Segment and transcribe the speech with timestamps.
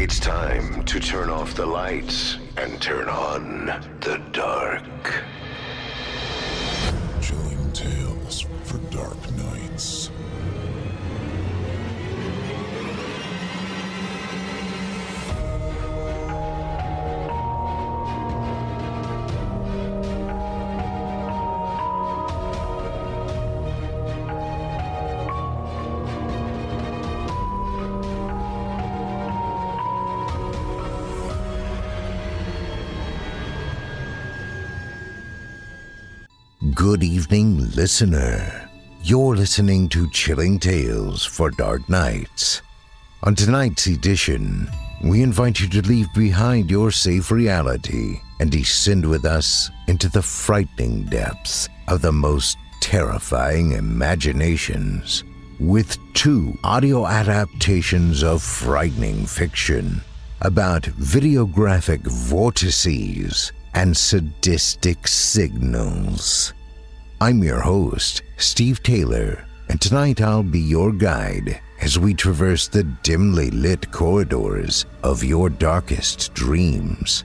[0.00, 3.66] It's time to turn off the lights and turn on
[3.98, 5.24] the dark.
[36.78, 38.70] Good evening, listener.
[39.02, 42.62] You're listening to Chilling Tales for Dark Nights.
[43.24, 44.68] On tonight's edition,
[45.02, 50.22] we invite you to leave behind your safe reality and descend with us into the
[50.22, 55.24] frightening depths of the most terrifying imaginations
[55.58, 60.00] with two audio adaptations of frightening fiction
[60.42, 66.54] about videographic vortices and sadistic signals.
[67.20, 72.84] I'm your host, Steve Taylor, and tonight I'll be your guide as we traverse the
[72.84, 77.24] dimly lit corridors of your darkest dreams.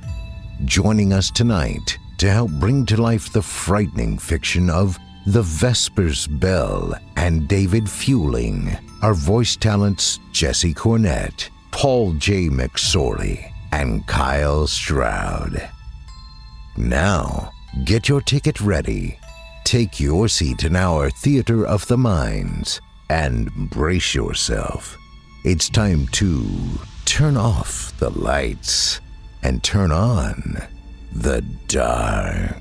[0.66, 6.96] Joining us tonight to help bring to life the frightening fiction of The Vespers Bell
[7.16, 12.48] and David Feuling are voice talents Jesse Cornett, Paul J.
[12.48, 15.70] McSorley, and Kyle Stroud.
[16.78, 17.52] Now,
[17.86, 19.20] get your ticket ready,
[19.74, 22.80] take your seat in our Theater of the Minds,
[23.10, 24.96] and brace yourself.
[25.44, 26.46] It's time to
[27.06, 29.02] turn off the lights
[29.42, 30.62] and turn on
[31.12, 32.54] the dark.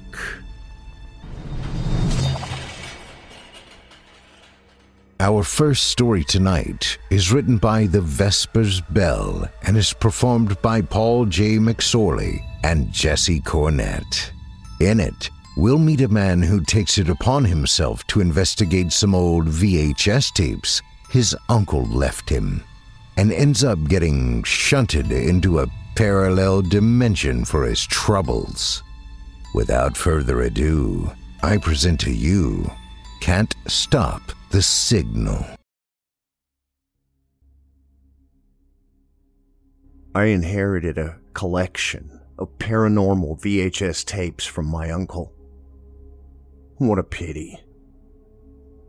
[5.20, 11.26] Our first story tonight is written by the Vespers Bell and is performed by Paul
[11.26, 11.58] J.
[11.58, 14.30] McSorley and Jesse Cornett.
[14.80, 19.46] In it, we'll meet a man who takes it upon himself to investigate some old
[19.46, 20.82] VHS tapes
[21.12, 22.64] his uncle left him
[23.18, 28.82] and ends up getting shunted into a parallel dimension for his troubles.
[29.54, 31.12] Without further ado,
[31.42, 32.70] I present to you
[33.20, 35.44] Can't Stop the Signal.
[40.14, 45.34] I inherited a collection of paranormal VHS tapes from my uncle.
[46.82, 47.60] What a pity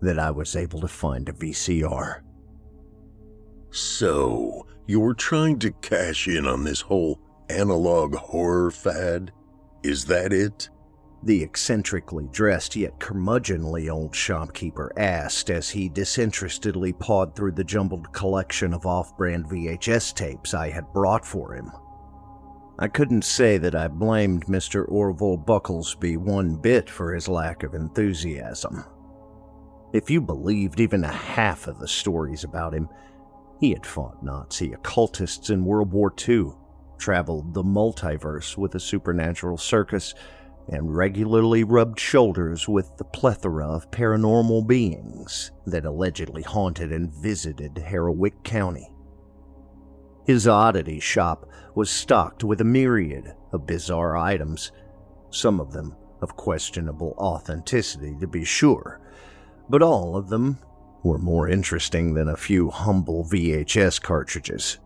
[0.02, 2.22] that I was able to find a VCR.
[3.70, 7.20] So, you're trying to cash in on this whole
[7.50, 9.32] analog horror fad?
[9.84, 10.70] Is that it?
[11.22, 18.12] The eccentrically dressed yet curmudgeonly old shopkeeper asked as he disinterestedly pawed through the jumbled
[18.12, 21.72] collection of off brand VHS tapes I had brought for him.
[22.80, 24.86] I couldn't say that I blamed Mr.
[24.88, 28.84] Orville Bucklesby one bit for his lack of enthusiasm.
[29.94, 32.90] If you believed even a half of the stories about him,
[33.60, 36.54] he had fought Nazi occultists in World War II,
[36.98, 40.16] traveled the multiverse with a supernatural circus,
[40.68, 47.78] and regularly rubbed shoulders with the plethora of paranormal beings that allegedly haunted and visited
[47.78, 48.93] Heroic County.
[50.26, 54.72] His oddity shop was stocked with a myriad of bizarre items,
[55.30, 59.02] some of them of questionable authenticity to be sure,
[59.70, 60.58] but all of them
[61.04, 64.80] were more interesting than a few humble VHS cartridges.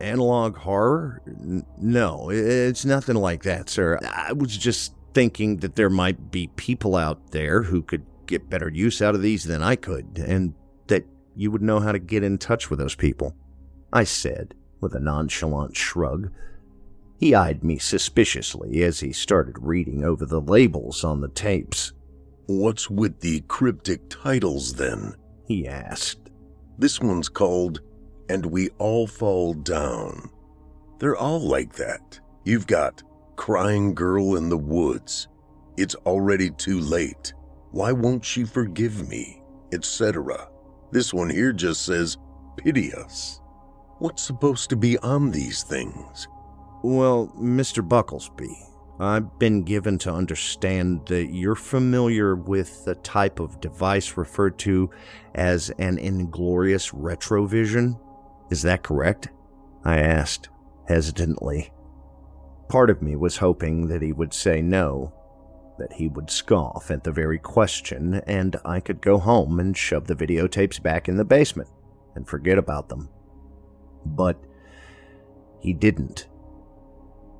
[0.00, 1.22] Analog horror?
[1.26, 3.98] N- no, it's nothing like that, sir.
[4.02, 8.68] I was just thinking that there might be people out there who could get better
[8.68, 10.54] use out of these than I could, and
[10.88, 11.04] that
[11.34, 13.34] you would know how to get in touch with those people.
[13.92, 16.30] I said, with a nonchalant shrug.
[17.18, 21.92] He eyed me suspiciously as he started reading over the labels on the tapes.
[22.46, 25.14] What's with the cryptic titles then?
[25.46, 26.30] He asked.
[26.78, 27.80] This one's called
[28.28, 30.30] And We All Fall Down.
[30.98, 32.20] They're all like that.
[32.44, 33.02] You've got
[33.36, 35.28] Crying Girl in the Woods.
[35.76, 37.32] It's already too late.
[37.70, 39.42] Why won't she forgive me?
[39.72, 40.48] Etc.
[40.90, 42.16] This one here just says,
[42.56, 43.40] Pity us.
[43.98, 46.28] What's supposed to be on these things?
[46.84, 47.86] Well, Mr.
[47.86, 48.54] Bucklesby,
[49.00, 54.88] I've been given to understand that you're familiar with the type of device referred to
[55.34, 57.98] as an inglorious retrovision.
[58.52, 59.30] Is that correct?
[59.84, 60.48] I asked,
[60.86, 61.72] hesitantly.
[62.68, 65.12] Part of me was hoping that he would say no,
[65.80, 70.06] that he would scoff at the very question, and I could go home and shove
[70.06, 71.68] the videotapes back in the basement
[72.14, 73.08] and forget about them.
[74.04, 74.38] But
[75.60, 76.28] he didn't.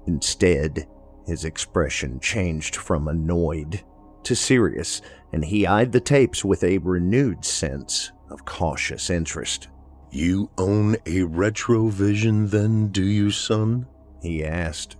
[0.07, 0.89] Instead,
[1.27, 3.83] his expression changed from annoyed
[4.25, 5.03] to serious,
[5.33, 9.69] and he eyed the tapes with a renewed sense of cautious interest.
[10.11, 13.87] You own a retrovision then, do you, son?
[14.23, 14.97] He asked,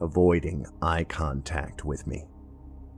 [0.00, 2.26] avoiding eye contact with me.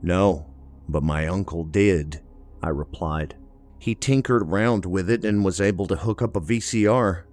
[0.01, 0.45] No,
[0.87, 2.21] but my uncle did,
[2.61, 3.35] I replied.
[3.79, 7.23] He tinkered around with it and was able to hook up a VCR.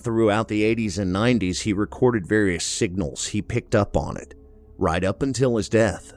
[0.00, 4.34] Throughout the 80s and 90s, he recorded various signals he picked up on it,
[4.76, 6.12] right up until his death.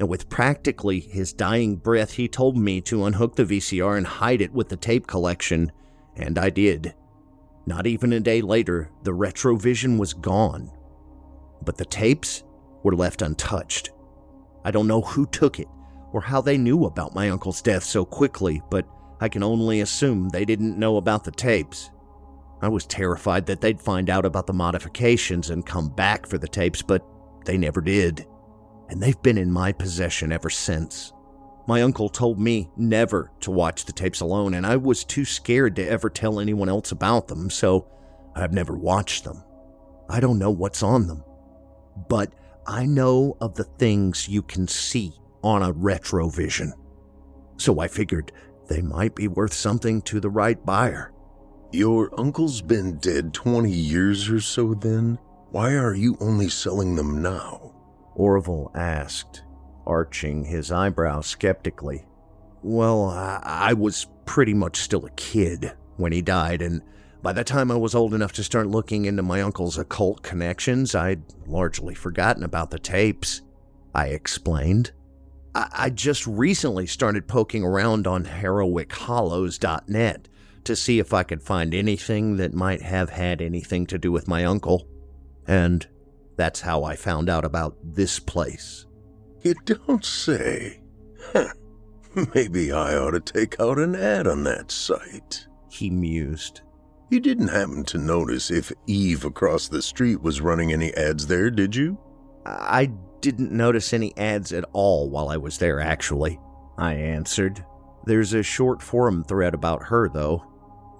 [0.00, 4.40] And with practically his dying breath, he told me to unhook the VCR and hide
[4.40, 5.70] it with the tape collection,
[6.16, 6.94] and I did.
[7.66, 10.72] Not even a day later, the Retrovision was gone
[11.64, 12.42] but the tapes
[12.82, 13.90] were left untouched.
[14.64, 15.68] I don't know who took it
[16.12, 18.86] or how they knew about my uncle's death so quickly, but
[19.20, 21.90] I can only assume they didn't know about the tapes.
[22.62, 26.48] I was terrified that they'd find out about the modifications and come back for the
[26.48, 27.04] tapes, but
[27.44, 28.26] they never did.
[28.88, 31.12] And they've been in my possession ever since.
[31.66, 35.76] My uncle told me never to watch the tapes alone, and I was too scared
[35.76, 37.88] to ever tell anyone else about them, so
[38.34, 39.42] I've never watched them.
[40.08, 41.24] I don't know what's on them
[42.08, 42.32] but
[42.66, 45.12] I know of the things you can see
[45.42, 46.72] on a retrovision.
[47.56, 48.32] So I figured
[48.68, 51.11] they might be worth something to the right buyer.
[51.74, 55.18] Your uncle's been dead 20 years or so then?
[55.52, 57.72] Why are you only selling them now?
[58.14, 59.42] Orville asked,
[59.86, 62.04] arching his eyebrows skeptically.
[62.62, 66.82] Well, I, I was pretty much still a kid when he died, and
[67.22, 70.94] by the time I was old enough to start looking into my uncle's occult connections,
[70.94, 73.40] I'd largely forgotten about the tapes.
[73.94, 74.92] I explained.
[75.54, 80.28] I, I just recently started poking around on heroichollows.net
[80.64, 84.28] to see if I could find anything that might have had anything to do with
[84.28, 84.86] my uncle.
[85.46, 85.86] And
[86.36, 88.86] that's how I found out about this place.
[89.42, 90.80] You don't say.
[91.32, 91.48] Huh.
[92.34, 95.46] Maybe I ought to take out an ad on that site.
[95.70, 96.60] He mused.
[97.10, 101.50] You didn't happen to notice if Eve across the street was running any ads there,
[101.50, 101.98] did you?
[102.46, 102.90] I
[103.20, 106.38] didn't notice any ads at all while I was there, actually,
[106.78, 107.64] I answered.
[108.04, 110.44] There's a short forum thread about her, though.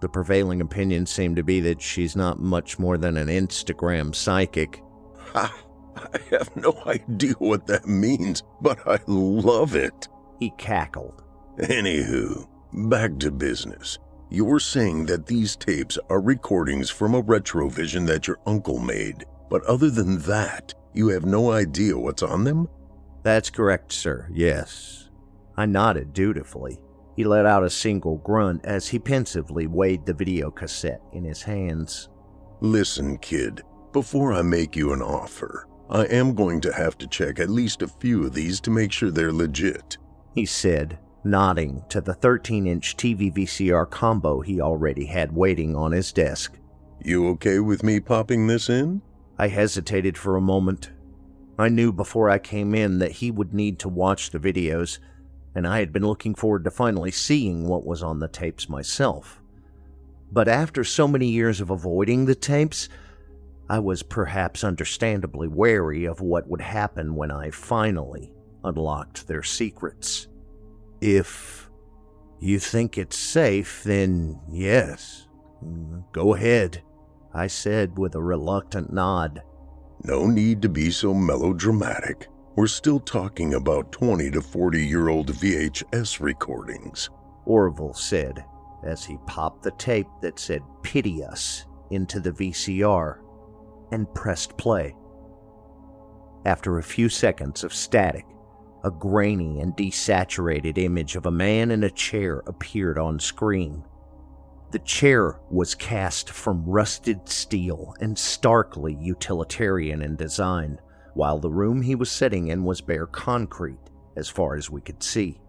[0.02, 4.82] The prevailing opinion seemed to be that she's not much more than an Instagram psychic.
[5.32, 5.54] Ha!
[5.96, 10.08] I have no idea what that means, but I love it.
[10.40, 11.22] He cackled.
[11.60, 13.96] Anywho, back to business.
[14.28, 19.62] You're saying that these tapes are recordings from a retrovision that your uncle made, but
[19.66, 22.68] other than that, you have no idea what's on them?
[23.22, 25.10] That's correct, sir, yes.
[25.56, 26.80] I nodded dutifully.
[27.16, 31.42] He let out a single grunt as he pensively weighed the video cassette in his
[31.42, 32.08] hands.
[32.60, 37.38] Listen, kid, before I make you an offer, I am going to have to check
[37.38, 39.98] at least a few of these to make sure they're legit,
[40.34, 45.92] he said, nodding to the 13 inch TV VCR combo he already had waiting on
[45.92, 46.58] his desk.
[47.04, 49.02] You okay with me popping this in?
[49.38, 50.90] I hesitated for a moment.
[51.58, 54.98] I knew before I came in that he would need to watch the videos,
[55.54, 59.42] and I had been looking forward to finally seeing what was on the tapes myself.
[60.30, 62.88] But after so many years of avoiding the tapes,
[63.68, 68.32] I was perhaps understandably wary of what would happen when I finally
[68.64, 70.28] unlocked their secrets.
[71.00, 71.70] If
[72.40, 75.28] you think it's safe, then yes,
[76.12, 76.82] go ahead,
[77.34, 79.42] I said with a reluctant nod.
[80.04, 82.28] No need to be so melodramatic.
[82.54, 87.08] We're still talking about 20 to 40 year old VHS recordings,
[87.46, 88.44] Orville said
[88.84, 93.20] as he popped the tape that said Pity Us into the VCR
[93.90, 94.94] and pressed play.
[96.44, 98.26] After a few seconds of static,
[98.84, 103.82] a grainy and desaturated image of a man in a chair appeared on screen.
[104.72, 110.80] The chair was cast from rusted steel and starkly utilitarian in design,
[111.14, 115.02] while the room he was sitting in was bare concrete as far as we could
[115.02, 115.40] see.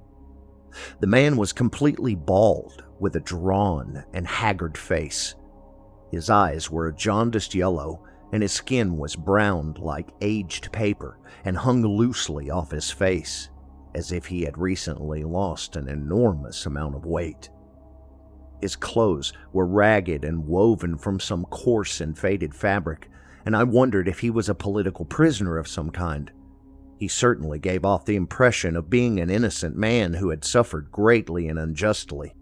[1.00, 5.36] The man was completely bald, with a drawn and haggard face.
[6.12, 11.58] His eyes were a jaundiced yellow, and his skin was browned like aged paper and
[11.58, 13.50] hung loosely off his face,
[13.94, 17.50] as if he had recently lost an enormous amount of weight.
[18.62, 23.10] His clothes were ragged and woven from some coarse and faded fabric,
[23.46, 26.32] and I wondered if he was a political prisoner of some kind.
[27.00, 31.48] He certainly gave off the impression of being an innocent man who had suffered greatly
[31.48, 32.36] and unjustly,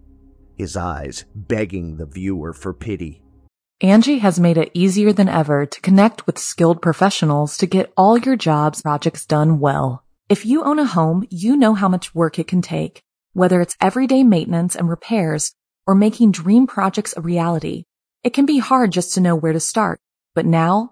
[0.56, 3.22] his eyes begging the viewer for pity
[3.82, 8.16] Angi has made it easier than ever to connect with skilled professionals to get all
[8.16, 10.04] your jobs projects done well.
[10.28, 13.76] If you own a home, you know how much work it can take, whether it's
[13.80, 15.52] everyday maintenance and repairs
[15.84, 17.82] or making dream projects a reality.
[18.22, 20.00] It can be hard just to know where to start,
[20.32, 20.91] but now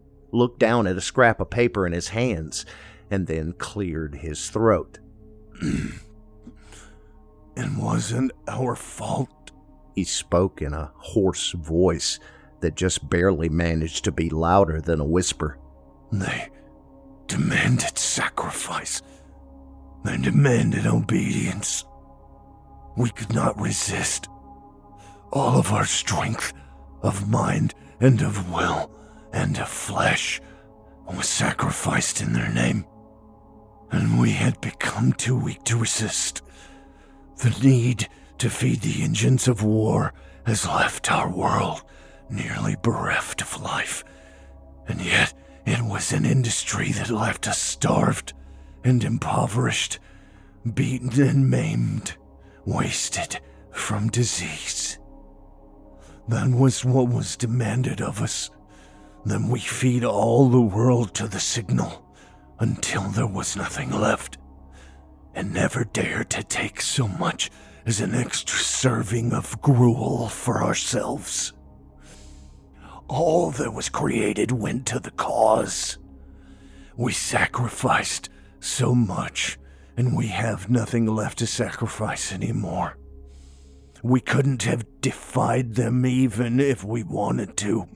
[0.31, 2.65] looked down at a scrap of paper in his hands,
[3.09, 4.99] and then cleared his throat.
[5.61, 6.01] it
[7.77, 9.51] wasn't our fault.
[9.95, 12.19] He spoke in a hoarse voice
[12.61, 15.57] that just barely managed to be louder than a whisper.
[16.11, 16.49] They
[17.27, 19.01] demanded sacrifice.
[20.03, 21.85] They demanded obedience.
[22.95, 24.27] We could not resist.
[25.31, 26.53] All of our strength
[27.01, 28.91] of mind and of will
[29.33, 30.41] and of flesh
[31.07, 32.85] was sacrificed in their name,
[33.91, 36.41] and we had become too weak to resist.
[37.37, 38.07] The need
[38.37, 40.13] to feed the engines of war
[40.45, 41.83] has left our world
[42.29, 44.03] nearly bereft of life,
[44.87, 45.33] and yet
[45.65, 48.33] it was an industry that left us starved
[48.83, 49.99] and impoverished,
[50.73, 52.15] beaten and maimed,
[52.65, 53.39] wasted
[53.71, 54.97] from disease.
[56.27, 58.49] That was what was demanded of us.
[59.25, 62.15] Then we feed all the world to the signal
[62.59, 64.37] until there was nothing left,
[65.33, 67.49] and never dared to take so much
[67.85, 71.53] as an extra serving of gruel for ourselves.
[73.07, 75.97] All that was created went to the cause.
[76.95, 79.57] We sacrificed so much,
[79.97, 82.97] and we have nothing left to sacrifice anymore.
[84.03, 87.87] We couldn't have defied them even if we wanted to.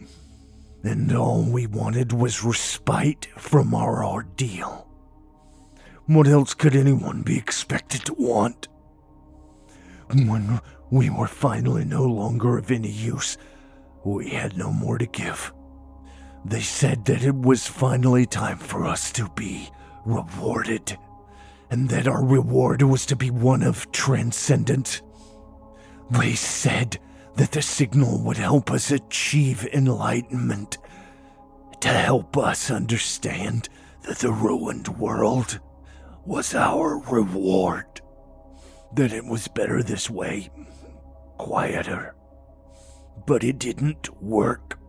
[0.85, 4.87] And all we wanted was respite from our ordeal.
[6.05, 8.67] What else could anyone be expected to want?
[10.13, 10.61] When
[10.91, 13.39] we were finally no longer of any use,
[14.03, 15.51] we had no more to give.
[16.45, 19.71] They said that it was finally time for us to be
[20.05, 20.95] rewarded,
[21.71, 25.01] and that our reward was to be one of transcendence.
[26.11, 26.99] They said
[27.35, 30.77] that the signal would help us achieve enlightenment,
[31.81, 33.69] to help us understand
[34.03, 35.59] that the ruined world
[36.25, 38.01] was our reward,
[38.93, 40.49] that it was better this way,
[41.37, 42.15] quieter.
[43.27, 44.79] But it didn't work.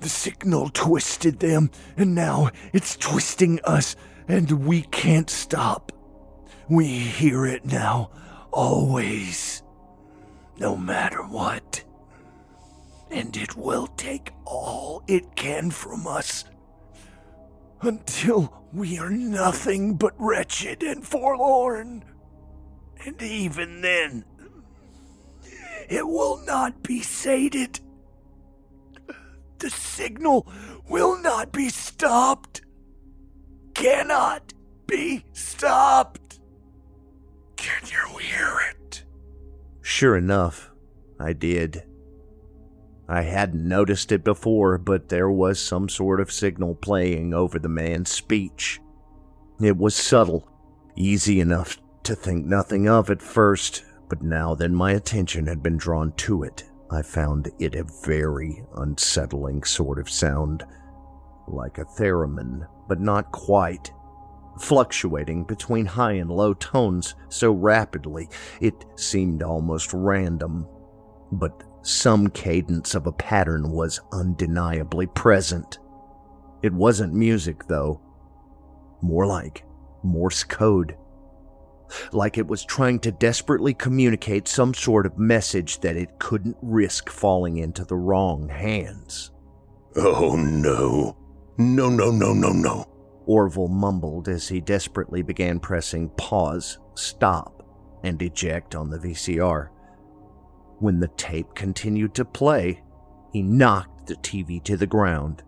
[0.00, 3.96] The signal twisted them, and now it's twisting us,
[4.28, 5.92] and we can't stop.
[6.68, 8.10] We hear it now,
[8.52, 9.62] always,
[10.60, 11.82] no matter what.
[13.10, 16.44] And it will take all it can from us
[17.80, 22.04] until we are nothing but wretched and forlorn.
[23.04, 24.24] And even then,
[25.88, 27.80] it will not be sated.
[29.58, 30.46] The signal
[30.88, 32.60] will not be stopped.
[33.74, 34.52] Cannot
[34.86, 36.38] be stopped.
[37.56, 39.04] Can you hear it?
[39.90, 40.70] Sure enough,
[41.18, 41.82] I did.
[43.08, 47.68] I hadn't noticed it before, but there was some sort of signal playing over the
[47.68, 48.80] man's speech.
[49.60, 50.48] It was subtle,
[50.94, 55.76] easy enough to think nothing of at first, but now that my attention had been
[55.76, 60.62] drawn to it, I found it a very unsettling sort of sound,
[61.48, 63.90] like a theremin, but not quite,
[64.60, 68.28] fluctuating between high and low tones so rapidly
[68.60, 70.66] it seemed almost random.
[71.32, 75.78] But some cadence of a pattern was undeniably present.
[76.62, 78.00] It wasn't music, though,
[79.00, 79.64] more like
[80.02, 80.96] Morse code
[82.12, 87.08] like it was trying to desperately communicate some sort of message that it couldn't risk
[87.10, 89.30] falling into the wrong hands.
[89.96, 91.16] Oh no.
[91.58, 92.89] No, no, no, no, no.
[93.30, 97.62] Orville mumbled as he desperately began pressing pause, stop,
[98.02, 99.68] and eject on the VCR.
[100.80, 102.82] When the tape continued to play,
[103.32, 105.44] he knocked the TV to the ground.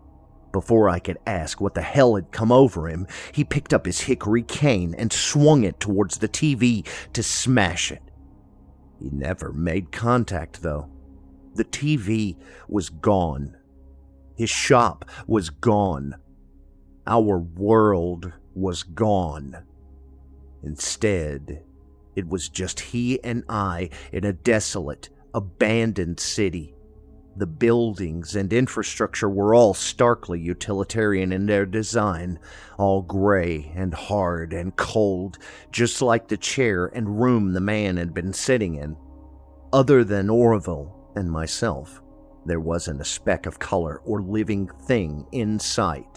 [0.53, 3.99] Before I could ask what the hell had come over him, he picked up his
[3.99, 8.01] hickory cane and swung it towards the TV to smash it.
[9.01, 10.89] He never made contact, though.
[11.55, 12.37] The TV
[12.69, 13.57] was gone.
[14.37, 16.15] His shop was gone.
[17.05, 19.63] Our world was gone.
[20.63, 21.63] Instead,
[22.15, 26.75] it was just he and I in a desolate, abandoned city
[27.35, 32.39] the buildings and infrastructure were all starkly utilitarian in their design,
[32.77, 35.39] all gray and hard and cold,
[35.71, 38.95] just like the chair and room the man had been sitting in.
[39.71, 42.01] Other than Orville and myself,
[42.45, 46.12] there wasn't a speck of color or living thing in sight.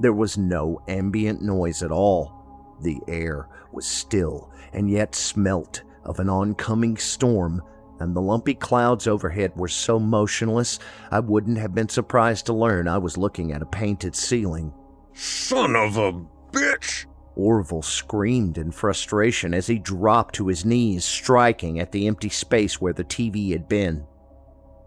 [0.00, 2.76] There was no ambient noise at all.
[2.80, 7.62] The air was still and yet smelt of an oncoming storm
[8.00, 10.78] and the lumpy clouds overhead were so motionless
[11.10, 14.72] I wouldn't have been surprised to learn I was looking at a painted ceiling.
[15.12, 16.12] Son of a
[16.52, 17.06] bitch!
[17.36, 22.80] Orville screamed in frustration as he dropped to his knees, striking at the empty space
[22.80, 24.06] where the TV had been.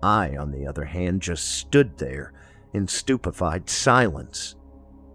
[0.01, 2.33] I, on the other hand, just stood there
[2.73, 4.55] in stupefied silence.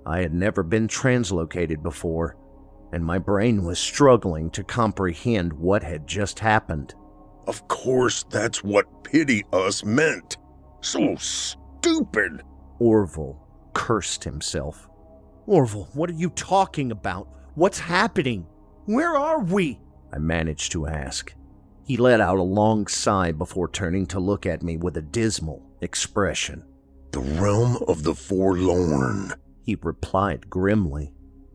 [0.06, 2.36] I had never been translocated before,
[2.92, 6.94] and my brain was struggling to comprehend what had just happened.
[7.46, 10.36] Of course, that's what pity us meant.
[10.80, 12.42] So stupid.
[12.78, 13.38] Orville
[13.74, 14.88] cursed himself.
[15.46, 17.28] Orville, what are you talking about?
[17.54, 18.46] What's happening?
[18.86, 19.80] Where are we?
[20.12, 21.34] I managed to ask.
[21.84, 25.62] He let out a long sigh before turning to look at me with a dismal
[25.80, 26.64] expression.
[27.10, 31.12] The realm of the forlorn, he replied grimly.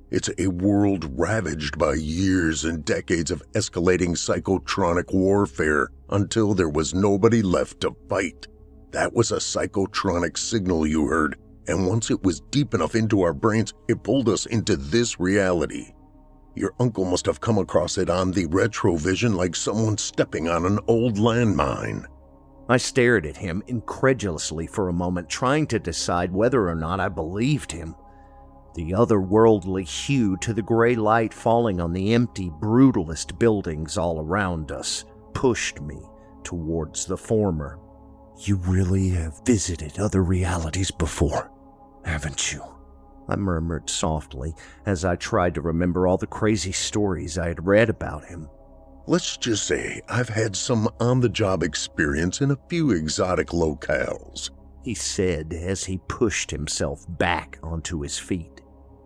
[0.09, 6.93] It's a world ravaged by years and decades of escalating psychotronic warfare until there was
[6.93, 8.47] nobody left to fight.
[8.91, 13.33] That was a psychotronic signal you heard, and once it was deep enough into our
[13.33, 15.91] brains, it pulled us into this reality.
[16.55, 20.79] Your uncle must have come across it on the retrovision like someone stepping on an
[20.87, 22.05] old landmine.
[22.69, 27.07] I stared at him incredulously for a moment, trying to decide whether or not I
[27.07, 27.95] believed him.
[28.75, 34.71] The otherworldly hue to the gray light falling on the empty, brutalist buildings all around
[34.71, 35.99] us pushed me
[36.43, 37.79] towards the former.
[38.39, 41.51] You really have visited other realities before,
[42.03, 42.63] haven't you?
[43.29, 47.89] I murmured softly as I tried to remember all the crazy stories I had read
[47.89, 48.49] about him.
[49.09, 54.49] Let's just say I've had some on the job experience in a few exotic locales,
[54.83, 58.59] he said as he pushed himself back onto his feet.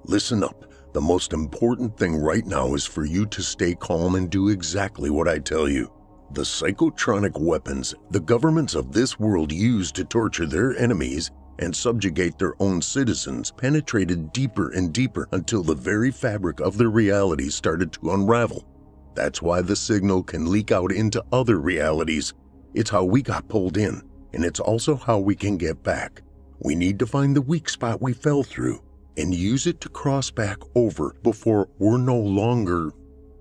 [0.06, 0.66] Listen up.
[0.94, 5.12] The most important thing right now is for you to stay calm and do exactly
[5.12, 5.94] what I tell you.
[6.32, 12.40] The psychotronic weapons the governments of this world use to torture their enemies and subjugate
[12.40, 17.92] their own citizens penetrated deeper and deeper until the very fabric of their reality started
[17.94, 18.66] to unravel.
[19.14, 22.34] That's why the signal can leak out into other realities.
[22.74, 24.02] It's how we got pulled in,
[24.34, 26.22] and it's also how we can get back.
[26.60, 28.82] We need to find the weak spot we fell through
[29.18, 32.92] and use it to cross back over before we're no longer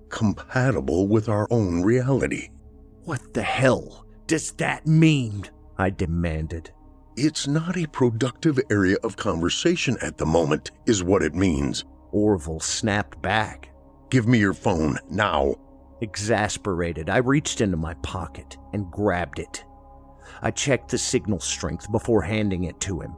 [0.09, 2.48] compatible with our own reality.
[3.04, 5.44] What the hell does that mean?
[5.78, 6.70] I demanded.
[7.16, 11.85] It's not a productive area of conversation at the moment, is what it means.
[12.12, 13.69] Orville snapped back.
[14.11, 15.55] Give me your phone, now.
[16.01, 19.64] Exasperated, I reached into my pocket and grabbed it.
[20.42, 23.14] I checked the signal strength before handing it to him.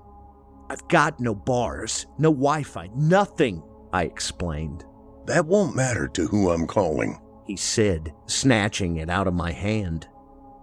[0.69, 4.85] I've got no bars, no Wi Fi, nothing, I explained.
[5.27, 10.09] That won't matter to who I'm calling, he said, snatching it out of my hand.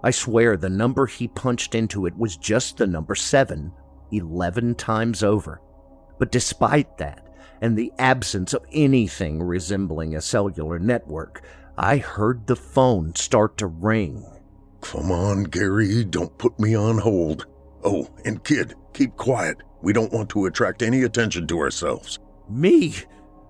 [0.03, 3.71] I swear the number he punched into it was just the number seven,
[4.11, 5.61] eleven times over.
[6.17, 7.28] But despite that,
[7.61, 11.41] and the absence of anything resembling a cellular network,
[11.77, 14.25] I heard the phone start to ring.
[14.81, 17.45] Come on, Gary, don't put me on hold.
[17.83, 19.57] Oh, and kid, keep quiet.
[19.81, 22.19] We don't want to attract any attention to ourselves.
[22.49, 22.95] Me?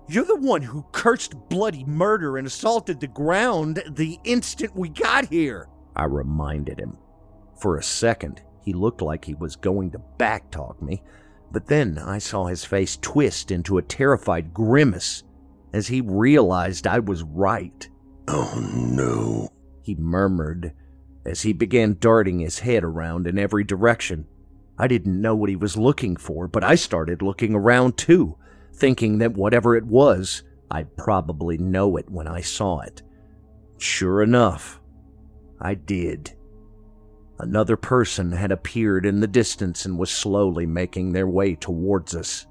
[0.08, 5.26] You're the one who cursed bloody murder and assaulted the ground the instant we got
[5.26, 5.68] here.
[5.94, 6.96] I reminded him.
[7.60, 11.02] For a second, he looked like he was going to backtalk me,
[11.52, 15.24] but then I saw his face twist into a terrified grimace
[15.72, 17.88] as he realized I was right.
[18.28, 18.60] Oh
[18.94, 19.48] no,
[19.82, 20.72] he murmured
[21.24, 24.26] as he began darting his head around in every direction.
[24.78, 28.36] I didn't know what he was looking for, but I started looking around too,
[28.74, 33.02] thinking that whatever it was, I'd probably know it when I saw it.
[33.78, 34.80] Sure enough,
[35.60, 36.34] I did.
[37.40, 42.46] Another person had appeared in the distance and was slowly making their way towards us.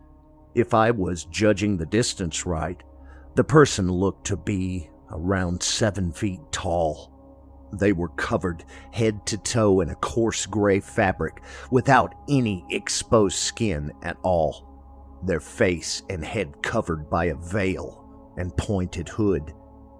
[0.55, 2.81] If I was judging the distance right,
[3.35, 7.11] the person looked to be around seven feet tall.
[7.71, 13.91] They were covered head to toe in a coarse gray fabric without any exposed skin
[14.01, 15.19] at all.
[15.23, 19.53] Their face and head covered by a veil and pointed hood.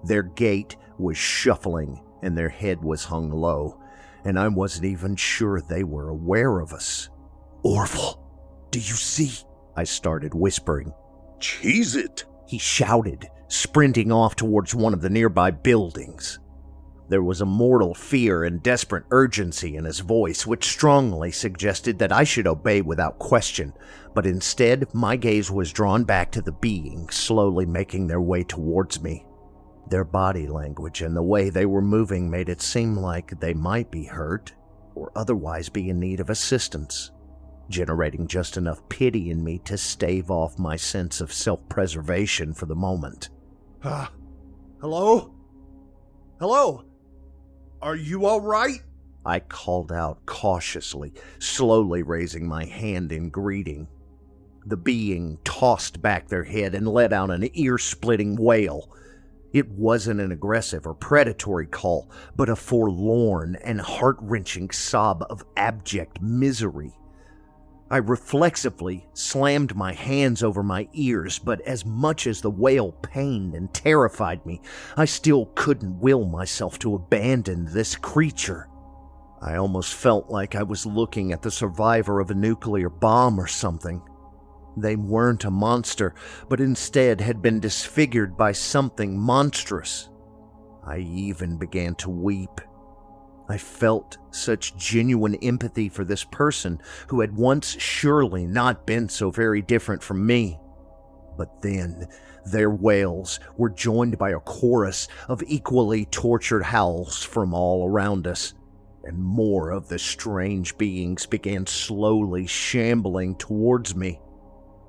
[0.03, 3.78] Their gait was shuffling and their head was hung low,
[4.23, 7.09] and I wasn't even sure they were aware of us.
[7.63, 8.21] Orville,
[8.71, 9.31] do you see?
[9.75, 10.93] I started whispering.
[11.39, 12.25] Cheese it!
[12.47, 16.39] He shouted, sprinting off towards one of the nearby buildings.
[17.09, 22.11] There was a mortal fear and desperate urgency in his voice, which strongly suggested that
[22.11, 23.73] I should obey without question,
[24.13, 29.01] but instead my gaze was drawn back to the being slowly making their way towards
[29.01, 29.25] me.
[29.89, 33.89] Their body language and the way they were moving made it seem like they might
[33.89, 34.53] be hurt
[34.93, 37.11] or otherwise be in need of assistance,
[37.69, 42.67] generating just enough pity in me to stave off my sense of self preservation for
[42.67, 43.29] the moment.
[43.81, 44.07] Uh,
[44.79, 45.33] hello?
[46.39, 46.83] Hello?
[47.81, 48.83] Are you all right?
[49.25, 53.87] I called out cautiously, slowly raising my hand in greeting.
[54.65, 58.89] The being tossed back their head and let out an ear splitting wail
[59.53, 65.43] it wasn't an aggressive or predatory call, but a forlorn and heart wrenching sob of
[65.57, 66.93] abject misery.
[67.91, 73.55] I reflexively slammed my hands over my ears, but as much as the wail pained
[73.55, 74.61] and terrified me,
[74.95, 78.67] I still couldn't will myself to abandon this creature.
[79.41, 83.47] I almost felt like I was looking at the survivor of a nuclear bomb or
[83.47, 84.03] something.
[84.79, 86.13] They weren't a monster,
[86.47, 90.09] but instead had been disfigured by something monstrous.
[90.83, 92.61] I even began to weep.
[93.49, 99.31] I felt such genuine empathy for this person who had once surely not been so
[99.31, 100.59] very different from me.
[101.37, 102.07] But then
[102.45, 108.53] their wails were joined by a chorus of equally tortured howls from all around us,
[109.03, 114.19] and more of the strange beings began slowly shambling towards me.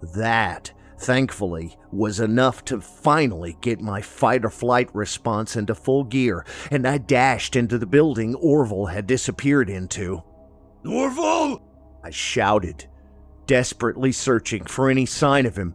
[0.02, 6.44] That thankfully, was enough to finally get my fight or flight response into full gear,
[6.70, 10.22] and I dashed into the building Orville had disappeared into.
[10.86, 11.62] Orville!
[12.04, 12.86] I shouted,
[13.46, 15.74] desperately searching for any sign of him.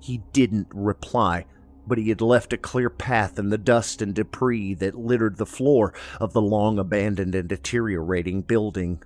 [0.00, 1.46] He didn't reply,
[1.86, 5.46] but he had left a clear path in the dust and debris that littered the
[5.46, 9.02] floor of the long abandoned and deteriorating building.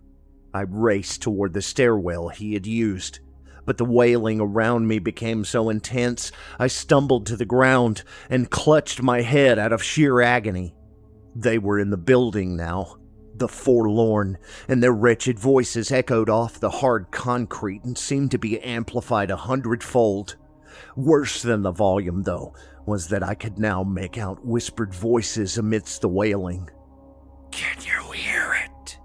[0.53, 3.21] I raced toward the stairwell he had used
[3.69, 9.03] but the wailing around me became so intense I stumbled to the ground and clutched
[9.03, 10.75] my head out of sheer agony.
[11.37, 12.97] They were in the building now,
[13.37, 18.59] the forlorn, and their wretched voices echoed off the hard concrete and seemed to be
[18.63, 20.37] amplified a hundredfold.
[20.97, 22.55] Worse than the volume, though,
[22.87, 26.71] was that I could now make out whispered voices amidst the wailing.
[27.51, 28.99] Can you hear it?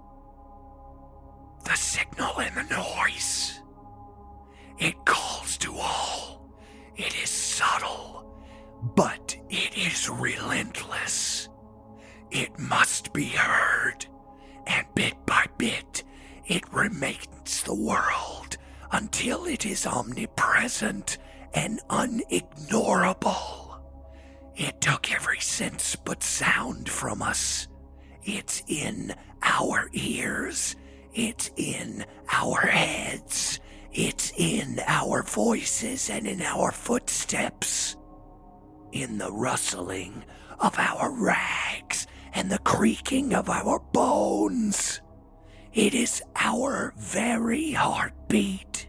[1.66, 3.33] The signal and the noise.
[4.84, 6.52] It calls to all.
[6.94, 8.38] It is subtle,
[8.94, 11.48] but it is relentless.
[12.30, 14.04] It must be heard,
[14.66, 16.04] and bit by bit,
[16.46, 18.58] it remains the world
[18.92, 21.16] until it is omnipresent
[21.54, 23.80] and unignorable.
[24.54, 27.68] It took every sense but sound from us.
[28.22, 30.76] It's in our ears.
[31.14, 33.60] It's in our heads.
[33.94, 37.94] It's in our voices and in our footsteps,
[38.90, 40.24] in the rustling
[40.58, 45.00] of our rags and the creaking of our bones.
[45.72, 48.88] It is our very heartbeat.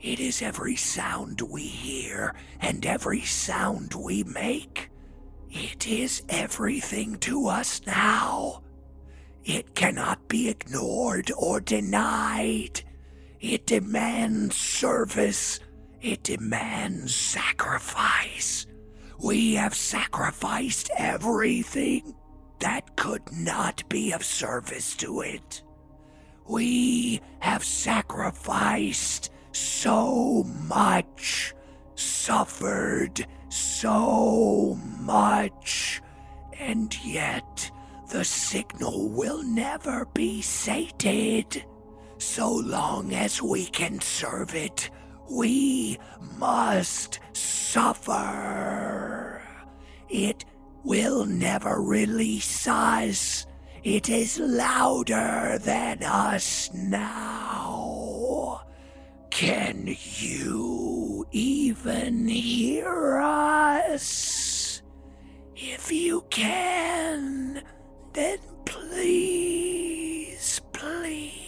[0.00, 4.88] It is every sound we hear and every sound we make.
[5.50, 8.62] It is everything to us now.
[9.44, 12.82] It cannot be ignored or denied.
[13.40, 15.60] It demands service.
[16.00, 18.66] It demands sacrifice.
[19.20, 22.14] We have sacrificed everything
[22.60, 25.62] that could not be of service to it.
[26.46, 31.54] We have sacrificed so much,
[31.94, 36.00] suffered so much,
[36.58, 37.70] and yet
[38.10, 41.64] the signal will never be sated.
[42.18, 44.90] So long as we can serve it,
[45.30, 45.98] we
[46.36, 48.20] must suffer.
[50.08, 50.44] It
[50.84, 53.46] will never release us.
[53.84, 58.62] It is louder than us now.
[59.30, 64.82] Can you even hear us?
[65.54, 67.62] If you can,
[68.12, 71.47] then please, please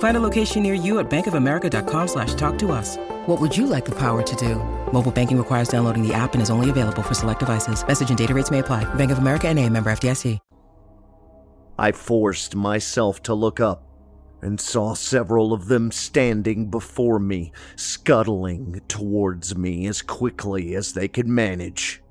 [0.00, 2.98] Find a location near you at bankofamerica.com slash talk to us.
[3.26, 4.56] What would you like the power to do?
[4.92, 7.86] Mobile banking requires downloading the app and is only available for select devices.
[7.86, 8.84] Message and data rates may apply.
[8.94, 10.38] Bank of America and a member FDIC.
[11.78, 13.86] I forced myself to look up
[14.42, 21.08] and saw several of them standing before me, scuttling towards me as quickly as they
[21.08, 22.02] could manage.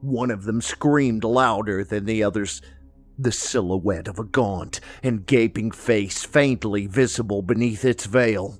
[0.00, 2.60] One of them screamed louder than the others,
[3.18, 8.58] the silhouette of a gaunt and gaping face faintly visible beneath its veil.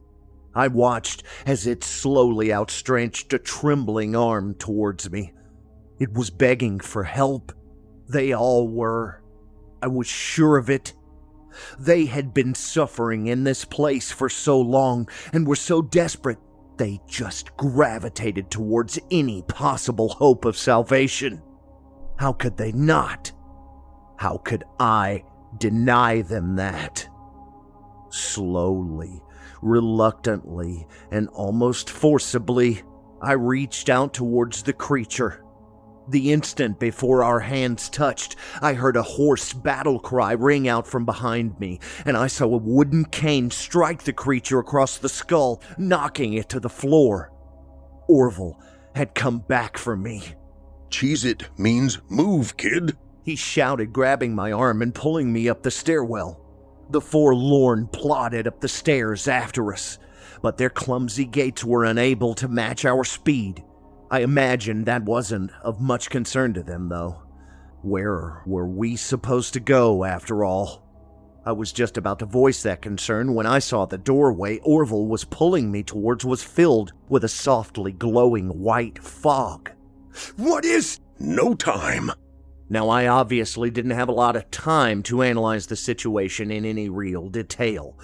[0.55, 5.33] I watched as it slowly outstretched a trembling arm towards me.
[5.99, 7.53] It was begging for help.
[8.09, 9.23] They all were.
[9.83, 10.95] I was sure of it.
[11.79, 16.39] They had been suffering in this place for so long and were so desperate,
[16.77, 21.43] they just gravitated towards any possible hope of salvation.
[22.19, 23.33] How could they not?
[24.17, 25.25] How could I
[25.59, 27.09] deny them that?
[28.11, 29.23] Slowly,
[29.63, 32.83] reluctantly, and almost forcibly,
[33.21, 35.43] I reached out towards the creature.
[36.09, 41.05] The instant before our hands touched, I heard a hoarse battle cry ring out from
[41.05, 46.35] behind me, and I saw a wooden cane strike the creature across the skull, knocking
[46.35, 47.33] it to the floor.
[48.09, 48.61] Orville
[48.95, 50.23] had come back for me.
[50.91, 52.97] Cheese it means move, kid.
[53.27, 56.41] He shouted, grabbing my arm and pulling me up the stairwell.
[56.91, 59.99] The forlorn plodded up the stairs after us,
[60.43, 63.65] but their clumsy gaits were unable to match our speed.
[64.13, 67.21] I imagine that wasn't of much concern to them, though.
[67.83, 70.85] Where were we supposed to go, after all?
[71.45, 75.25] I was just about to voice that concern when I saw the doorway Orville was
[75.25, 79.73] pulling me towards was filled with a softly glowing white fog.
[80.37, 81.01] What is.
[81.19, 82.13] No time.
[82.69, 86.89] Now, I obviously didn't have a lot of time to analyze the situation in any
[86.89, 87.97] real detail,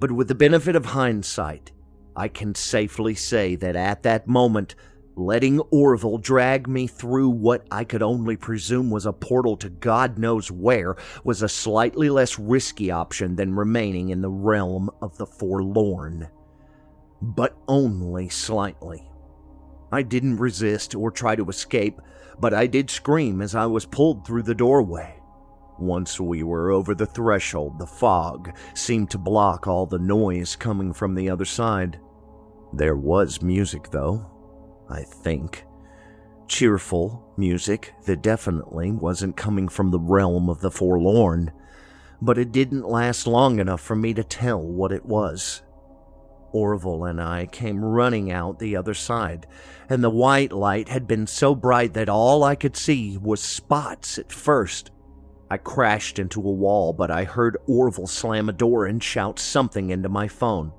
[0.00, 1.72] but with the benefit of hindsight,
[2.16, 4.74] I can safely say that at that moment,
[5.14, 10.18] letting Orville drag me through what I could only presume was a portal to God
[10.18, 15.26] knows where was a slightly less risky option than remaining in the realm of the
[15.26, 16.28] forlorn.
[17.20, 19.06] But only slightly.
[19.92, 22.00] I didn't resist or try to escape
[22.42, 25.14] but I did scream as I was pulled through the doorway.
[25.78, 30.92] Once we were over the threshold, the fog seemed to block all the noise coming
[30.92, 32.00] from the other side.
[32.72, 34.28] There was music, though,
[34.90, 35.64] I think.
[36.48, 41.52] Cheerful music that definitely wasn't coming from the realm of the forlorn,
[42.20, 45.62] but it didn't last long enough for me to tell what it was.
[46.52, 49.46] Orville and I came running out the other side,
[49.88, 54.18] and the white light had been so bright that all I could see was spots
[54.18, 54.90] at first.
[55.50, 59.90] I crashed into a wall, but I heard Orville slam a door and shout something
[59.90, 60.72] into my phone.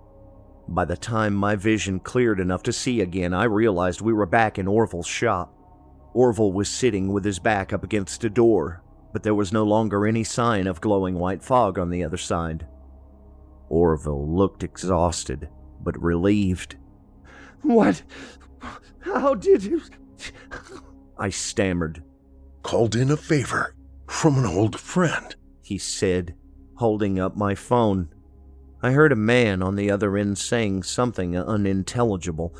[0.68, 4.58] By the time my vision cleared enough to see again, I realized we were back
[4.58, 5.54] in Orville's shop.
[6.14, 8.82] Orville was sitting with his back up against a door,
[9.12, 12.66] but there was no longer any sign of glowing white fog on the other side.
[13.70, 15.50] Orville looked exhausted,
[15.84, 16.76] but relieved.
[17.62, 18.04] What?
[19.00, 19.82] How did you.
[21.18, 22.04] I stammered.
[22.62, 23.76] Called in a favor
[24.08, 26.36] from an old friend, he said,
[26.76, 28.10] holding up my phone.
[28.82, 32.56] I heard a man on the other end saying something unintelligible,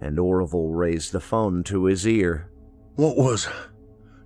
[0.00, 2.50] and Orville raised the phone to his ear.
[2.96, 3.48] What was.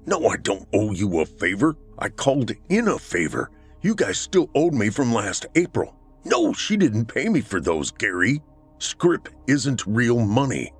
[0.07, 1.77] No, I don't owe you a favor.
[1.99, 3.51] I called in a favor.
[3.83, 5.95] You guys still owed me from last April.
[6.24, 8.42] No, she didn't pay me for those, Gary.
[8.78, 10.72] Scrip isn't real money.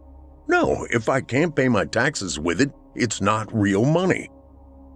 [0.49, 4.29] No, if I can't pay my taxes with it, it's not real money.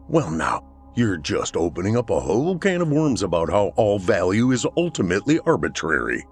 [0.08, 0.64] Well, now,
[0.96, 5.38] you're just opening up a whole can of worms about how all value is ultimately
[5.40, 6.26] arbitrary.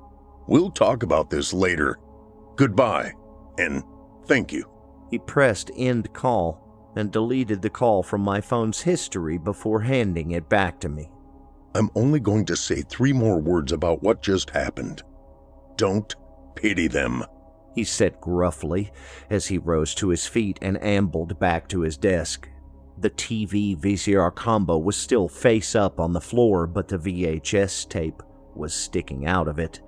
[0.46, 1.98] We'll talk about this later.
[2.57, 3.12] Goodbye,
[3.59, 3.83] and
[4.27, 4.68] thank you.
[5.11, 10.48] He pressed end call and deleted the call from my phone's history before handing it
[10.48, 11.09] back to me.
[11.75, 15.03] I'm only going to say three more words about what just happened.
[15.77, 16.15] Don't
[16.55, 17.25] pity them,
[17.75, 18.93] he said gruffly
[19.31, 22.49] as he rose to his feet and ambled back to his desk.
[22.99, 28.23] The TV VCR combo was still face up on the floor, but the VHS tape
[28.55, 29.81] was sticking out of it.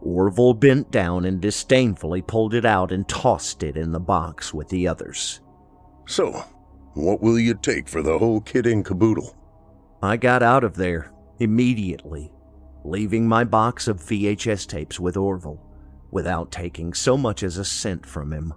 [0.00, 4.68] Orville bent down and disdainfully pulled it out and tossed it in the box with
[4.68, 5.40] the others.
[6.06, 6.44] So,
[6.94, 9.36] what will you take for the whole kit and caboodle?
[10.02, 12.32] I got out of there, immediately,
[12.84, 15.62] leaving my box of VHS tapes with Orville,
[16.10, 18.54] without taking so much as a cent from him.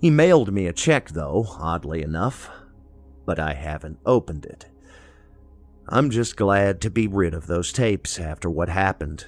[0.00, 2.50] He mailed me a check, though, oddly enough,
[3.26, 4.66] but I haven't opened it.
[5.88, 9.26] I'm just glad to be rid of those tapes after what happened.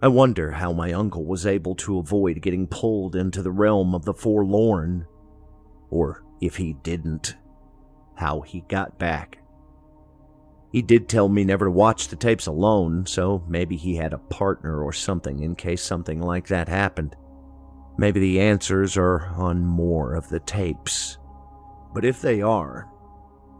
[0.00, 4.04] I wonder how my uncle was able to avoid getting pulled into the realm of
[4.04, 5.06] the forlorn.
[5.90, 7.36] Or if he didn't,
[8.16, 9.38] how he got back.
[10.72, 14.18] He did tell me never to watch the tapes alone, so maybe he had a
[14.18, 17.14] partner or something in case something like that happened.
[17.98, 21.18] Maybe the answers are on more of the tapes.
[21.92, 22.88] But if they are,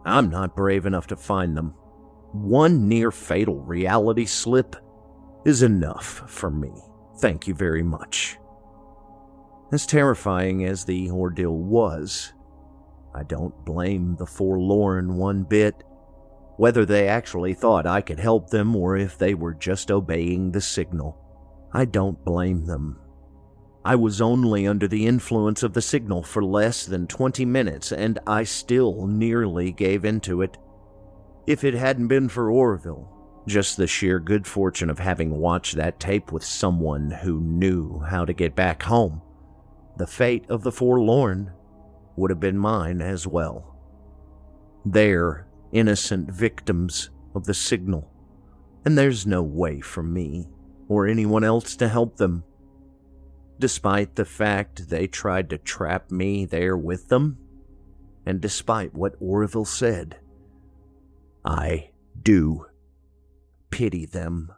[0.05, 1.75] I'm not brave enough to find them.
[2.31, 4.75] One near fatal reality slip
[5.45, 6.71] is enough for me.
[7.19, 8.39] Thank you very much.
[9.71, 12.33] As terrifying as the ordeal was,
[13.13, 15.83] I don't blame the forlorn one bit.
[16.57, 20.61] Whether they actually thought I could help them or if they were just obeying the
[20.61, 21.17] signal,
[21.73, 22.99] I don't blame them.
[23.85, 28.19] I was only under the influence of the signal for less than 20 minutes, and
[28.25, 30.57] I still nearly gave into it.
[31.47, 33.09] If it hadn't been for Orville,
[33.45, 38.23] just the sheer good fortune of having watched that tape with someone who knew how
[38.23, 39.21] to get back home,
[39.97, 41.51] the fate of the forlorn
[42.15, 43.75] would have been mine as well.
[44.85, 48.09] They're innocent victims of the signal,
[48.85, 50.47] and there's no way for me
[50.87, 52.43] or anyone else to help them.
[53.59, 57.37] Despite the fact they tried to trap me there with them,
[58.25, 60.17] and despite what Orville said,
[61.43, 61.89] I
[62.21, 62.67] do
[63.69, 64.51] pity them.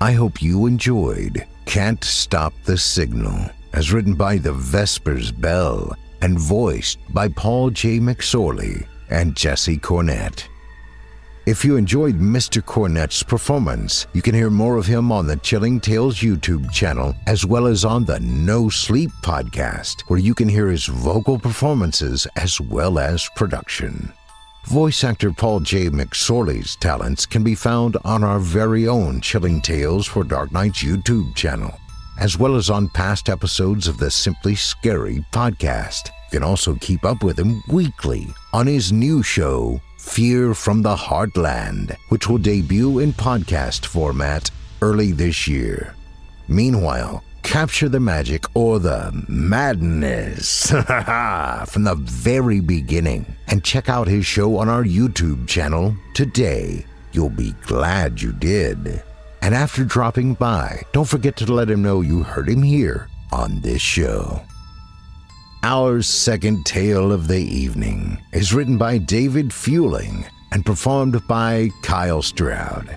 [0.00, 6.38] I hope you enjoyed Can't Stop the Signal, as written by the Vesper's Bell and
[6.38, 7.98] voiced by Paul J.
[7.98, 10.44] McSorley and Jesse Cornett.
[11.44, 12.62] If you enjoyed Mr.
[12.62, 17.44] Cornett's performance, you can hear more of him on the Chilling Tales YouTube channel as
[17.44, 22.58] well as on the No Sleep podcast, where you can hear his vocal performances as
[22.62, 24.10] well as production.
[24.68, 25.86] Voice actor Paul J.
[25.88, 31.34] McSorley's talents can be found on our very own Chilling Tales for Dark Nights YouTube
[31.34, 31.72] channel,
[32.20, 36.08] as well as on past episodes of the Simply Scary podcast.
[36.30, 40.94] You can also keep up with him weekly on his new show, Fear from the
[40.94, 44.50] Heartland, which will debut in podcast format
[44.82, 45.94] early this year.
[46.46, 50.70] Meanwhile, capture the magic or the madness
[51.66, 56.84] from the very beginning and check out his show on our YouTube channel today.
[57.12, 59.02] You'll be glad you did.
[59.40, 63.62] And after dropping by, don't forget to let him know you heard him here on
[63.62, 64.42] this show.
[65.62, 72.20] Our second tale of the evening is written by David Feuling and performed by Kyle
[72.20, 72.94] Stroud.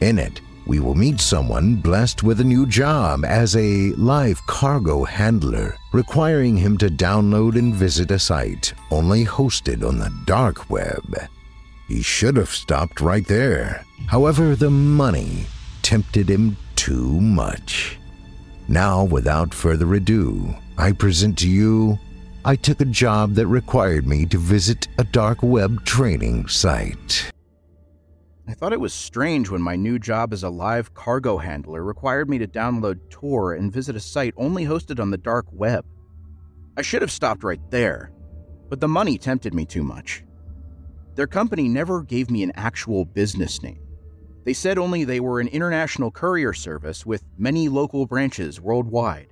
[0.00, 5.04] In it, we will meet someone blessed with a new job as a live cargo
[5.04, 11.04] handler, requiring him to download and visit a site only hosted on the dark web.
[11.88, 13.84] He should have stopped right there.
[14.08, 15.46] However, the money
[15.82, 17.98] tempted him too much.
[18.68, 21.98] Now, without further ado, I present to you
[22.46, 27.32] I took a job that required me to visit a dark web training site.
[28.48, 32.30] I thought it was strange when my new job as a live cargo handler required
[32.30, 35.84] me to download Tor and visit a site only hosted on the dark web.
[36.76, 38.12] I should have stopped right there,
[38.68, 40.22] but the money tempted me too much.
[41.16, 43.80] Their company never gave me an actual business name.
[44.44, 49.26] They said only they were an international courier service with many local branches worldwide.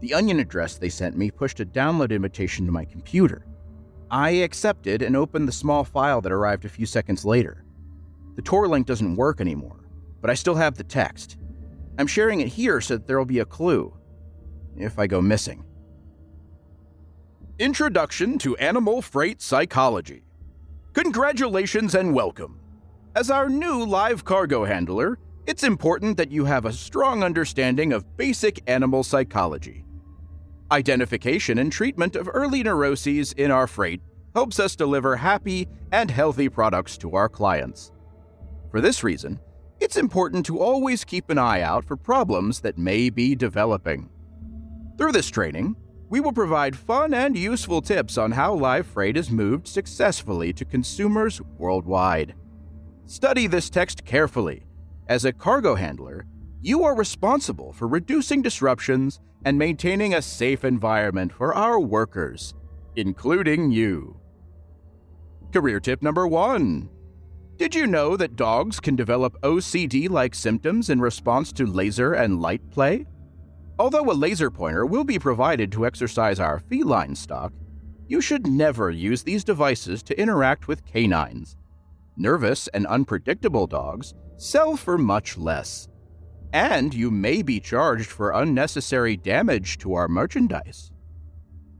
[0.00, 3.44] The Onion address they sent me pushed a download invitation to my computer.
[4.10, 7.66] I accepted and opened the small file that arrived a few seconds later.
[8.40, 9.84] The Tor link doesn't work anymore,
[10.22, 11.36] but I still have the text.
[11.98, 13.94] I'm sharing it here so that there will be a clue
[14.78, 15.62] if I go missing.
[17.58, 20.24] Introduction to Animal Freight Psychology.
[20.94, 22.58] Congratulations and welcome.
[23.14, 28.16] As our new live cargo handler, it's important that you have a strong understanding of
[28.16, 29.84] basic animal psychology.
[30.72, 34.00] Identification and treatment of early neuroses in our freight
[34.34, 37.92] helps us deliver happy and healthy products to our clients.
[38.70, 39.40] For this reason,
[39.80, 44.10] it's important to always keep an eye out for problems that may be developing.
[44.96, 45.76] Through this training,
[46.08, 50.64] we will provide fun and useful tips on how live freight is moved successfully to
[50.64, 52.34] consumers worldwide.
[53.06, 54.66] Study this text carefully.
[55.08, 56.26] As a cargo handler,
[56.60, 62.54] you are responsible for reducing disruptions and maintaining a safe environment for our workers,
[62.94, 64.20] including you.
[65.52, 66.88] Career tip number one
[67.60, 72.40] Did you know that dogs can develop OCD like symptoms in response to laser and
[72.40, 73.04] light play?
[73.78, 77.52] Although a laser pointer will be provided to exercise our feline stock,
[78.08, 81.58] you should never use these devices to interact with canines.
[82.16, 85.86] Nervous and unpredictable dogs sell for much less
[86.54, 90.90] and you may be charged for unnecessary damage to our merchandise.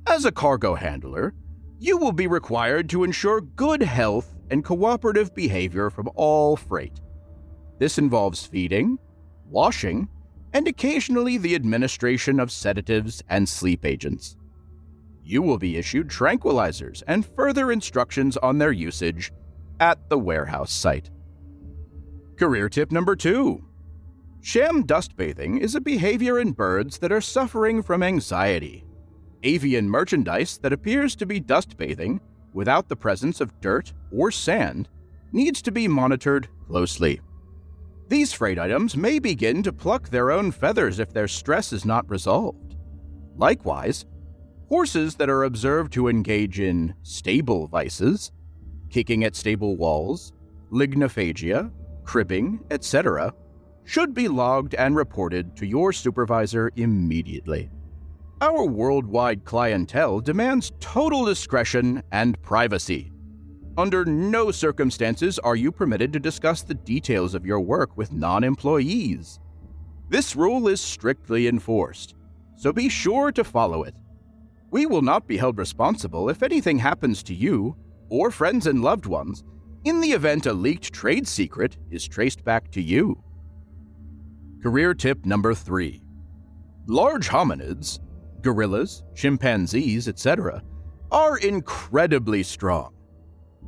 [0.06, 1.32] As a cargo handler,
[1.78, 7.00] you will be required to ensure good health and cooperative behavior from all freight.
[7.78, 8.98] This involves feeding,
[9.48, 10.08] washing,
[10.52, 14.36] and occasionally the administration of sedatives and sleep agents.
[15.22, 19.32] You will be issued tranquilizers and further instructions on their usage
[19.78, 21.10] at the warehouse site.
[22.36, 23.64] Career tip number two
[24.42, 28.84] Sham dust bathing is a behavior in birds that are suffering from anxiety.
[29.42, 32.20] Avian merchandise that appears to be dust bathing
[32.52, 34.88] without the presence of dirt or sand
[35.32, 37.20] needs to be monitored closely.
[38.08, 42.10] These freight items may begin to pluck their own feathers if their stress is not
[42.10, 42.76] resolved.
[43.36, 44.04] Likewise,
[44.68, 48.32] horses that are observed to engage in stable vices,
[48.88, 50.32] kicking at stable walls,
[50.72, 51.70] lignophagia,
[52.04, 53.32] cribbing, etc.,
[53.84, 57.70] should be logged and reported to your supervisor immediately.
[58.42, 63.12] Our worldwide clientele demands total discretion and privacy.
[63.76, 68.42] Under no circumstances are you permitted to discuss the details of your work with non
[68.42, 69.38] employees.
[70.08, 72.14] This rule is strictly enforced,
[72.56, 73.94] so be sure to follow it.
[74.70, 77.76] We will not be held responsible if anything happens to you
[78.08, 79.44] or friends and loved ones
[79.84, 83.22] in the event a leaked trade secret is traced back to you.
[84.62, 86.02] Career tip number three
[86.86, 88.00] Large hominids,
[88.42, 90.62] gorillas, chimpanzees, etc.,
[91.10, 92.94] are incredibly strong.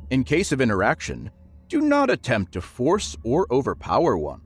[0.09, 1.31] In case of interaction,
[1.67, 4.41] do not attempt to force or overpower one.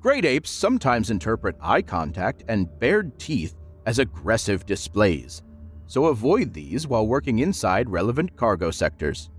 [0.00, 3.54] Great apes sometimes interpret eye contact and bared teeth
[3.86, 5.42] as aggressive displays,
[5.86, 9.30] so avoid these while working inside relevant cargo sectors.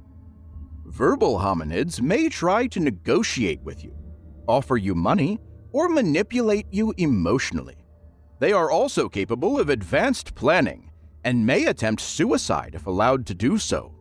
[0.86, 3.96] Verbal hominids may try to negotiate with you,
[4.48, 5.40] offer you money,
[5.72, 7.81] or manipulate you emotionally.
[8.42, 10.90] They are also capable of advanced planning
[11.24, 13.94] and may attempt suicide if allowed to do so.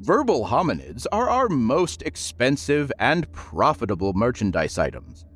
[0.00, 5.26] Verbal hominids are our most expensive and profitable merchandise items.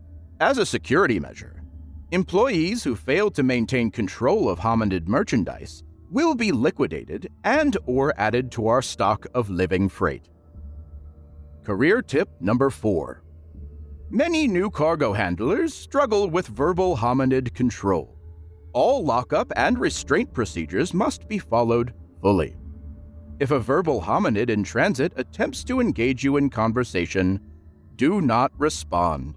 [0.40, 1.62] As a security measure,
[2.11, 8.51] employees who fail to maintain control of hominid merchandise will be liquidated and or added
[8.51, 10.28] to our stock of living freight.
[11.62, 13.22] Career tip number 4
[14.11, 18.18] Many new cargo handlers struggle with verbal hominid control.
[18.73, 22.57] All lockup and restraint procedures must be followed fully.
[23.39, 27.41] If a verbal hominid in transit attempts to engage you in conversation,
[27.97, 29.35] do not respond.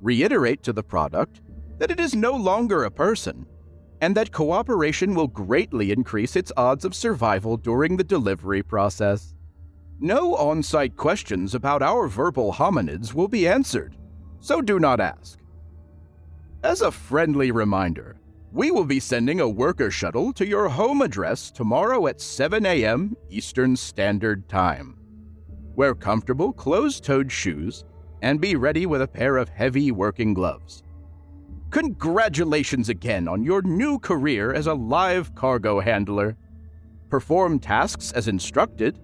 [0.00, 1.42] Reiterate to the product
[1.78, 3.46] that it is no longer a person
[4.00, 9.34] and that cooperation will greatly increase its odds of survival during the delivery process.
[10.00, 13.96] No on site questions about our verbal hominids will be answered,
[14.40, 15.38] so do not ask.
[16.62, 18.16] As a friendly reminder,
[18.52, 23.16] we will be sending a worker shuttle to your home address tomorrow at 7 a.m.
[23.28, 24.98] Eastern Standard Time.
[25.74, 27.84] Wear comfortable closed toed shoes
[28.22, 30.82] and be ready with a pair of heavy working gloves.
[31.70, 36.36] Congratulations again on your new career as a live cargo handler.
[37.10, 38.98] Perform tasks as instructed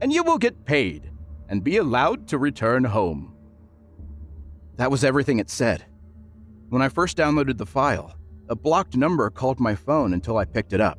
[0.00, 1.10] and you will get paid
[1.48, 3.34] and be allowed to return home.
[4.76, 5.84] That was everything it said.
[6.68, 8.14] When I first downloaded the file,
[8.48, 10.98] a blocked number called my phone until I picked it up.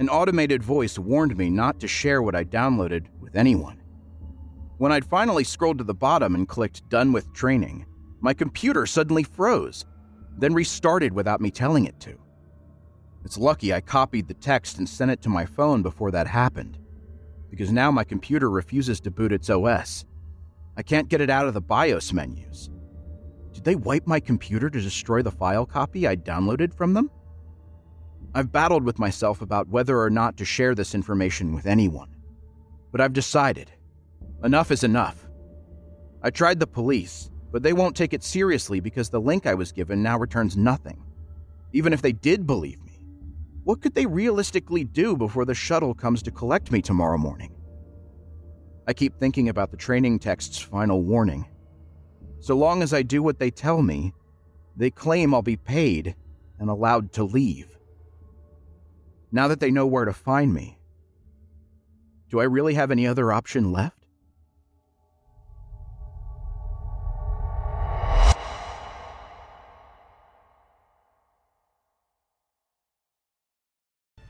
[0.00, 3.82] An automated voice warned me not to share what I downloaded with anyone.
[4.76, 7.86] When I'd finally scrolled to the bottom and clicked Done with Training,
[8.20, 9.84] my computer suddenly froze,
[10.36, 12.16] then restarted without me telling it to.
[13.24, 16.78] It's lucky I copied the text and sent it to my phone before that happened
[17.50, 20.04] because now my computer refuses to boot its OS.
[20.76, 22.70] I can't get it out of the BIOS menus.
[23.58, 27.10] Did they wipe my computer to destroy the file copy I downloaded from them?
[28.32, 32.14] I've battled with myself about whether or not to share this information with anyone,
[32.92, 33.72] but I've decided
[34.44, 35.26] enough is enough.
[36.22, 39.72] I tried the police, but they won't take it seriously because the link I was
[39.72, 41.02] given now returns nothing.
[41.72, 43.02] Even if they did believe me,
[43.64, 47.52] what could they realistically do before the shuttle comes to collect me tomorrow morning?
[48.86, 51.44] I keep thinking about the training text's final warning.
[52.40, 54.14] So long as I do what they tell me,
[54.76, 56.14] they claim I'll be paid
[56.58, 57.76] and allowed to leave.
[59.30, 60.78] Now that they know where to find me,
[62.30, 63.97] do I really have any other option left?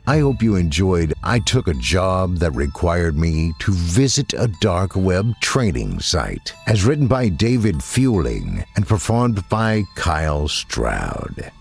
[0.08, 4.96] I hope you enjoyed I Took a Job That Required Me to Visit a Dark
[4.96, 11.52] Web Training Site, as written by David Feuling and performed by Kyle Stroud.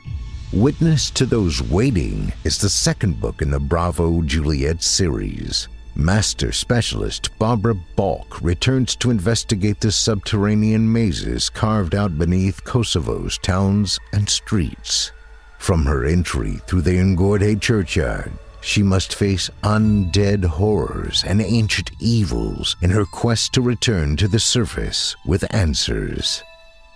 [0.52, 5.68] Witness to Those Waiting is the second book in the Bravo Juliet series.
[6.00, 13.98] Master Specialist Barbara Balk returns to investigate the subterranean mazes carved out beneath Kosovo's towns
[14.12, 15.10] and streets.
[15.58, 18.30] From her entry through the Ngorde churchyard,
[18.60, 24.38] she must face undead horrors and ancient evils in her quest to return to the
[24.38, 26.44] surface with answers.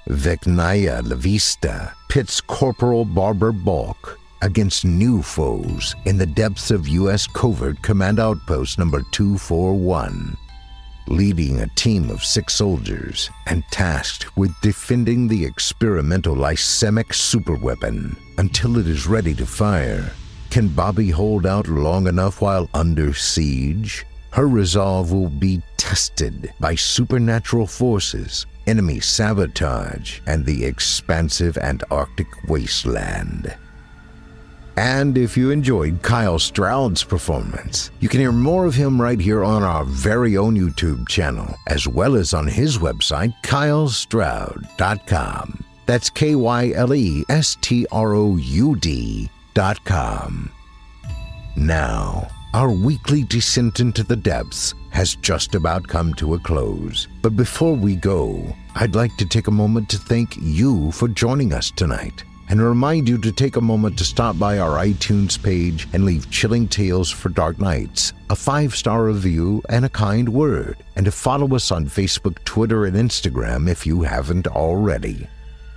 [0.08, 7.26] Vecnaya Lavista pits Corporal Barbara Balk against new foes in the depths of U.S.
[7.26, 10.36] Covert Command Outpost number 241
[11.08, 18.78] leading a team of six soldiers and tasked with defending the experimental lysemic superweapon until
[18.78, 20.12] it is ready to fire.
[20.50, 24.04] Can Bobby hold out long enough while under siege?
[24.30, 33.54] Her resolve will be tested by supernatural forces, enemy sabotage, and the expansive Antarctic wasteland.
[34.76, 39.44] And if you enjoyed Kyle Stroud's performance, you can hear more of him right here
[39.44, 45.64] on our very own YouTube channel, as well as on his website, kylestroud.com.
[45.84, 50.50] That's K Y L E S T R O U D.com.
[51.54, 57.08] Now, our weekly descent into the depths has just about come to a close.
[57.20, 58.42] But before we go,
[58.74, 63.08] I'd like to take a moment to thank you for joining us tonight and remind
[63.08, 67.10] you to take a moment to stop by our iTunes page and leave Chilling Tales
[67.10, 71.72] for Dark Nights, a five star review, and a kind word, and to follow us
[71.72, 75.26] on Facebook, Twitter, and Instagram if you haven't already.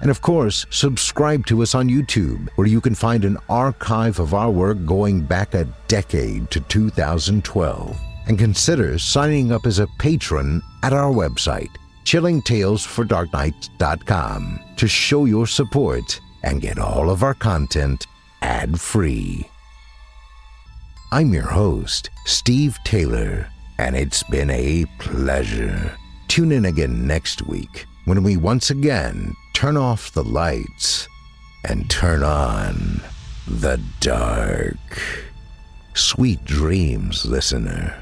[0.02, 4.34] And of course, subscribe to us on YouTube, where you can find an archive of
[4.34, 7.98] our work going back a decade to 2012.
[8.28, 11.72] And consider signing up as a patron at our website,
[12.04, 18.06] chillingtalesfordarknights.com, to show your support and get all of our content
[18.42, 19.50] ad free.
[21.12, 25.98] I'm your host, Steve Taylor, and it's been a pleasure.
[26.28, 31.08] Tune in again next week when we once again turn off the lights
[31.68, 33.02] and turn on
[33.48, 34.78] the dark.
[35.96, 37.98] Sweet dreams, listener.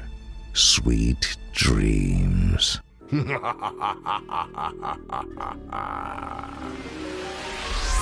[0.52, 2.80] Sweet dreams.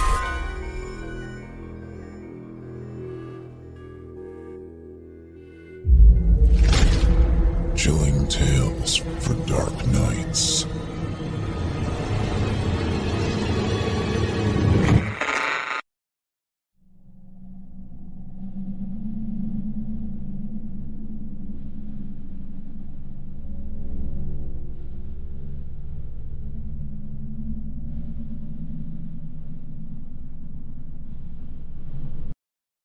[7.74, 10.66] Chilling tales for dark nights.